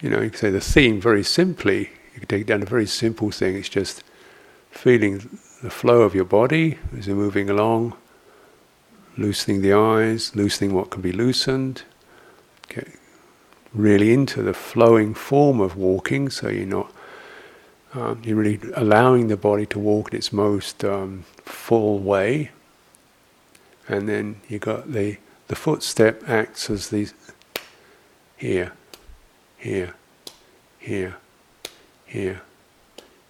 [0.01, 2.85] you know, you can say the theme very simply you can take down a very
[2.85, 3.55] simple thing.
[3.55, 4.03] It's just
[4.69, 7.95] feeling the flow of your body as you're moving along,
[9.17, 11.83] loosening the eyes, loosening what can be loosened.
[12.69, 12.87] Get
[13.73, 16.91] really into the flowing form of walking, so you're not.
[17.95, 22.49] Um, you're really allowing the body to walk in its most um, full way,
[23.87, 25.17] and then you got the
[25.47, 27.13] the footstep acts as these
[28.43, 28.73] here,
[29.57, 29.93] here,
[30.79, 31.15] here,
[32.05, 32.41] here,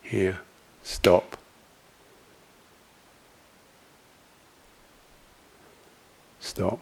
[0.01, 0.39] here,
[0.81, 1.37] stop.
[6.39, 6.79] Stop.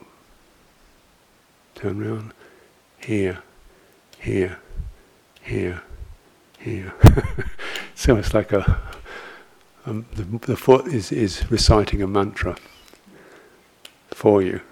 [1.75, 2.33] Turn around.
[2.99, 3.39] Here,
[4.17, 4.59] here,
[5.41, 5.81] here,
[6.57, 6.93] here.
[7.93, 8.81] it's almost like a,
[9.85, 12.55] um, the, the foot is, is reciting a mantra
[14.21, 14.61] for you.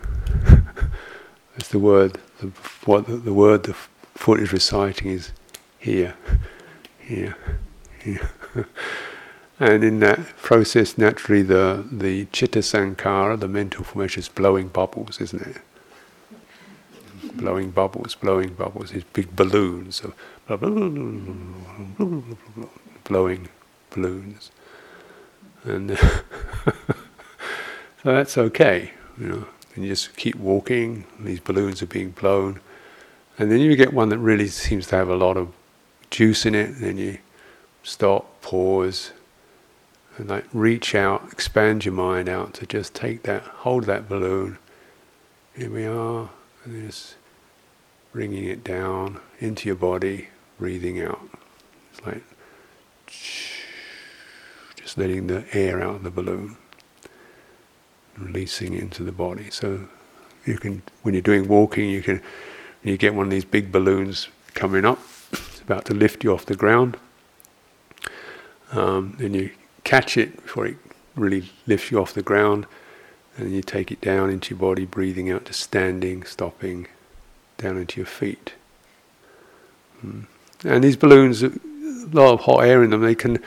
[1.55, 2.47] It's the word, the,
[2.85, 3.73] what the, the word the
[4.15, 5.33] foot is reciting is
[5.77, 6.15] here,
[6.99, 7.35] here,
[8.01, 8.29] here.
[9.59, 15.19] and in that process, naturally, the the chitta sankhara, the mental formation, is blowing bubbles,
[15.19, 15.57] isn't it?
[17.33, 20.13] blowing bubbles, blowing bubbles, these big balloons of
[23.03, 23.49] blowing
[23.89, 24.51] balloons,
[25.63, 25.97] and
[28.01, 29.47] so that's okay, you know.
[29.75, 31.05] And you just keep walking.
[31.19, 32.59] These balloons are being blown,
[33.37, 35.53] and then you get one that really seems to have a lot of
[36.09, 36.69] juice in it.
[36.69, 37.19] And then you
[37.83, 39.11] stop, pause,
[40.17, 44.57] and like reach out, expand your mind out to just take that, hold that balloon.
[45.55, 46.29] Here we are,
[46.65, 47.15] and just
[48.11, 51.29] bringing it down into your body, breathing out.
[51.91, 52.23] It's like
[54.75, 56.57] just letting the air out of the balloon,
[58.19, 59.49] releasing into the body.
[59.49, 59.87] So
[60.45, 62.21] you can, when you're doing walking, you can,
[62.83, 64.99] you get one of these big balloons coming up,
[65.31, 66.97] it's about to lift you off the ground,
[68.71, 69.51] um, and you
[69.83, 70.77] catch it before it
[71.15, 72.65] really lifts you off the ground,
[73.37, 76.87] and you take it down into your body, breathing out, just standing, stopping,
[77.57, 78.53] down into your feet.
[80.05, 80.25] Mm.
[80.63, 81.51] And these balloons, a
[82.11, 83.39] lot of hot air in them, they can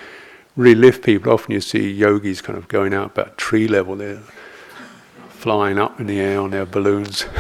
[0.57, 1.33] really lift people.
[1.33, 4.23] Often you see yogis kind of going out about tree level, they're
[5.43, 7.25] flying up in the air on their balloons.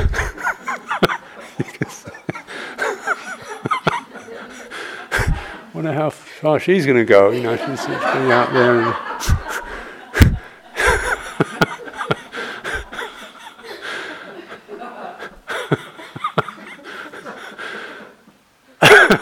[5.72, 7.30] Wonder how far she's going to go.
[7.30, 8.92] You know, she's, she's out there and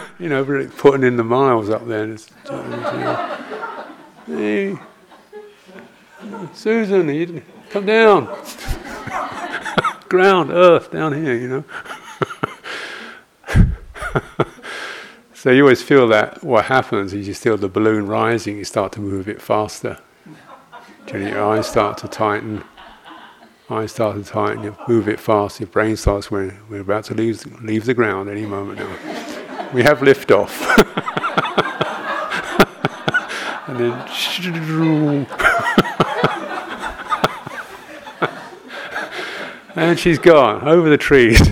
[0.19, 2.05] you know, really putting in the miles up there.
[2.05, 2.19] And
[4.25, 4.75] hey,
[6.55, 8.27] Susan, you come down.
[10.11, 11.63] Ground, earth, down here, you know.
[15.33, 18.91] so you always feel that what happens is you feel the balloon rising, you start
[18.91, 19.97] to move a bit faster.
[21.13, 22.65] Your eyes start to tighten.
[23.69, 24.65] Eyes start to tighten.
[24.65, 25.61] You move it fast.
[25.61, 26.29] Your brain starts.
[26.29, 28.97] We're, we're about to leave leave the ground any moment now
[29.73, 30.51] we have liftoff.
[33.67, 35.77] and then.
[39.75, 41.37] and she's gone over the trees.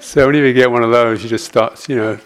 [0.00, 2.12] so whenever you get one of those, you just start, you know,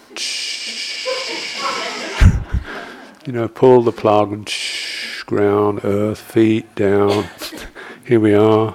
[3.26, 4.52] you know, pull the plug and
[5.26, 7.26] ground, earth, feet down.
[8.04, 8.74] Here we are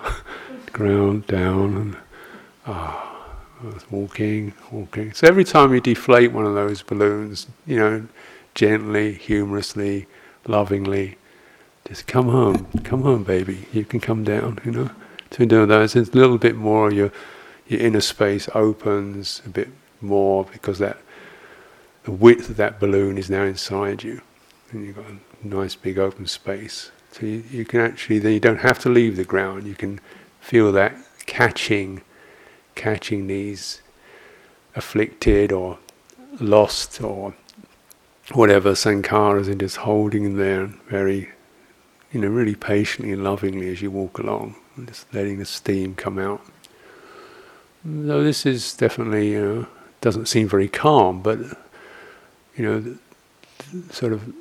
[0.72, 1.98] ground down and
[2.66, 3.38] ah,
[3.90, 5.14] walking, walking.
[5.14, 8.08] So every time you deflate one of those balloons, you know,
[8.56, 10.08] gently, humorously,
[10.48, 11.18] lovingly,
[11.92, 13.68] just come home, come home, baby.
[13.74, 14.90] You can come down, you know.
[15.32, 16.92] To do that, it's a little bit more.
[16.92, 17.12] Your
[17.68, 19.70] your inner space opens a bit
[20.02, 20.98] more because that
[22.04, 24.22] the width of that balloon is now inside you,
[24.72, 26.92] and you've got a nice big open space.
[27.12, 29.68] So you, you can actually then you don't have to leave the ground.
[29.68, 30.00] You can
[30.42, 30.96] Feel that
[31.28, 32.02] catching,
[32.74, 33.82] catching these
[34.76, 35.78] afflicted or
[36.40, 37.36] lost or
[38.34, 41.30] whatever sankharas and just holding them there very,
[42.12, 45.96] you know, really patiently and lovingly as you walk along, and just letting the steam
[45.96, 46.42] come out.
[47.84, 49.68] Though this is definitely, you know,
[50.02, 51.40] doesn't seem very calm, but
[52.56, 52.98] you know, the,
[53.74, 54.34] the sort of,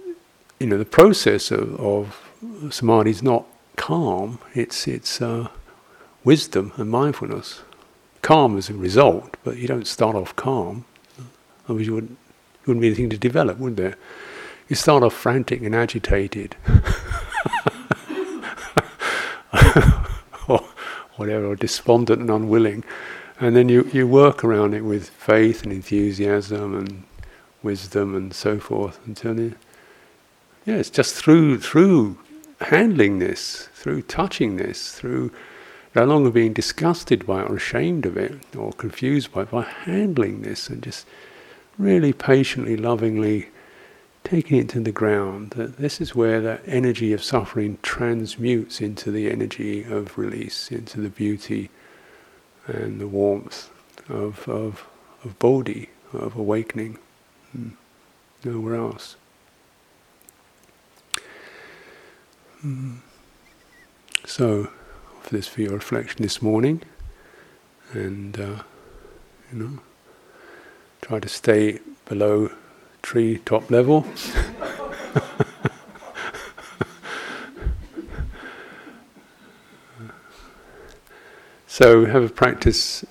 [0.58, 2.30] you know, the process of, of
[2.70, 3.46] samadhi is not
[3.76, 4.38] calm.
[4.54, 5.48] It's it's uh,
[6.24, 7.62] wisdom and mindfulness.
[8.22, 10.84] Calm as a result, but you don't start off calm.
[11.64, 12.18] Otherwise, you wouldn't,
[12.66, 13.96] wouldn't be anything to develop, would there?
[14.68, 16.56] You start off frantic and agitated.
[20.49, 20.64] or
[21.16, 22.84] whatever, or despondent and unwilling.
[23.38, 27.05] And then you, you work around it with faith and enthusiasm and
[27.62, 29.55] wisdom and so forth until you,
[30.66, 32.18] yeah, it's just through through
[32.61, 35.32] handling this, through touching this, through
[35.95, 39.62] no longer being disgusted by it or ashamed of it or confused by it, by
[39.62, 41.07] handling this and just
[41.78, 43.49] really patiently, lovingly
[44.24, 45.50] taking it to the ground.
[45.50, 51.00] That this is where that energy of suffering transmutes into the energy of release, into
[51.00, 51.70] the beauty
[52.66, 53.70] and the warmth
[54.08, 54.86] of of
[55.24, 56.98] of bodhi, of awakening.
[57.52, 57.70] Hmm.
[58.44, 59.16] Nowhere else.
[62.60, 62.96] Hmm.
[64.24, 64.70] So
[65.22, 66.82] for this for your reflection this morning,
[67.92, 68.62] and uh,
[69.52, 69.78] you know,
[71.02, 72.50] try to stay below
[73.03, 74.07] tree top level.
[81.66, 83.05] so have a practice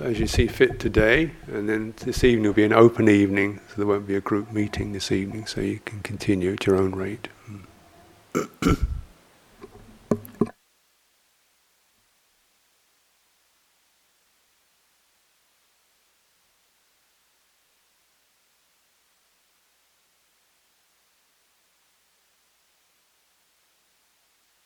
[0.00, 3.74] as you see fit today, and then this evening will be an open evening, so
[3.76, 6.94] there won't be a group meeting this evening, so you can continue at your own
[6.94, 7.28] rate.
[8.34, 8.86] Mm.